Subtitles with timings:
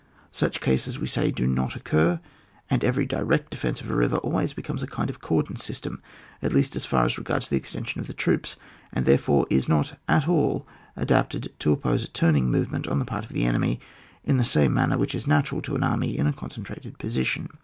[0.31, 2.19] Such cases, we say, do not occur,
[2.71, 6.01] and every direct defence of a river always becomes a kind of cordon system,
[6.41, 8.55] at least as far as regards the extension of the troops,
[8.91, 13.05] and therefore is not at all adapted to op pose a turning movement on the
[13.05, 13.79] part of the enemy
[14.23, 17.47] in the same manner which is natural to an army in a concentrated position.